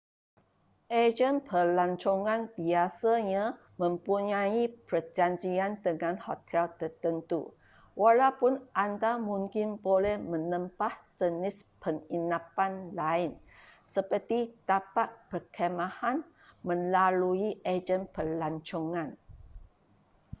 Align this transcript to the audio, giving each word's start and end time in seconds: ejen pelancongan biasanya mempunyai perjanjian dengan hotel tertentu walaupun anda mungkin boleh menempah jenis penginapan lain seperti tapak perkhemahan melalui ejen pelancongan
ejen 1.01 1.35
pelancongan 1.49 2.41
biasanya 2.57 3.43
mempunyai 3.81 4.61
perjanjian 4.89 5.71
dengan 5.85 6.15
hotel 6.25 6.65
tertentu 6.79 7.41
walaupun 8.01 8.53
anda 8.85 9.13
mungkin 9.29 9.67
boleh 9.87 10.17
menempah 10.31 10.93
jenis 11.21 11.55
penginapan 11.85 12.73
lain 12.99 13.31
seperti 13.93 14.39
tapak 14.69 15.09
perkhemahan 15.29 16.17
melalui 16.67 17.47
ejen 17.75 18.01
pelancongan 18.15 19.09